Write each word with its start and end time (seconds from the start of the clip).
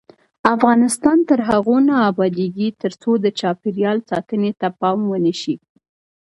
افغانستان 0.55 1.17
تر 1.29 1.39
هغو 1.49 1.77
نه 1.87 1.95
ابادیږي، 2.09 2.67
ترڅو 2.81 3.11
د 3.23 3.25
چاپیریال 3.39 3.97
ساتنې 4.09 4.51
ته 4.59 4.67
پام 4.79 4.99
ونشي. 5.07 5.55